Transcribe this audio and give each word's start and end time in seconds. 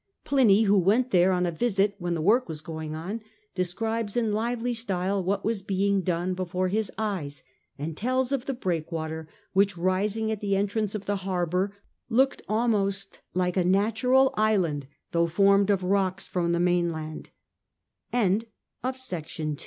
Pliny, 0.23 0.63
who 0.63 0.79
went 0.79 1.11
there 1.11 1.31
on 1.31 1.45
a 1.45 1.51
Pliny, 1.51 1.73
vi. 1.75 1.93
when 1.99 2.15
the 2.15 2.23
work 2.23 2.49
was 2.49 2.61
going 2.61 2.95
on, 2.95 3.21
describes 3.53 4.13
3 4.13 4.23
in 4.23 4.33
lively 4.33 4.73
style 4.73 5.23
what 5.23 5.45
was 5.45 5.61
being 5.61 6.01
done 6.01 6.33
before 6.33 6.69
his 6.69 6.91
eyes, 6.97 7.43
and 7.77 7.95
tells 7.95 8.31
of 8.31 8.47
the 8.47 8.55
breakwater 8.55 9.27
which, 9.53 9.77
rising 9.77 10.31
at 10.31 10.41
the 10.41 10.55
entrance 10.55 10.95
of 10.95 11.05
the 11.05 11.17
harbour, 11.17 11.71
looked 12.09 12.41
almost 12.49 13.19
like 13.35 13.55
a 13.55 13.63
natural 13.63 14.33
island, 14.35 14.87
though 15.11 15.27
formed 15.27 15.69